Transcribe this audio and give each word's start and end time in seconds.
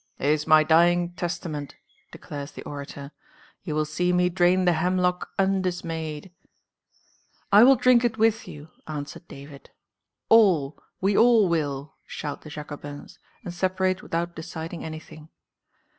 "It 0.17 0.31
is 0.31 0.47
my 0.47 0.63
dying 0.63 1.11
testament," 1.13 1.75
declares 2.11 2.53
the 2.53 2.63
orator. 2.63 3.11
"You 3.61 3.75
will 3.75 3.85
see 3.85 4.11
me 4.11 4.29
drain 4.29 4.65
the 4.65 4.73
hemlock 4.73 5.29
undismayed." 5.37 6.31
"I 7.51 7.63
will 7.63 7.75
drink 7.75 8.03
it 8.03 8.17
with 8.17 8.47
you," 8.47 8.69
answered 8.87 9.27
David. 9.27 9.69
"All, 10.27 10.75
we 11.01 11.15
all 11.15 11.47
will!" 11.47 11.97
shout 12.07 12.41
the 12.41 12.49
Jacobins, 12.49 13.19
and 13.45 13.53
separate 13.53 14.01
without 14.01 14.35
deciding 14.35 14.83
anything. 14.83 15.29